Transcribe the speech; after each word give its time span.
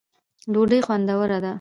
ډوډۍ 0.53 0.79
خوندوره 0.85 1.37
ده. 1.43 1.49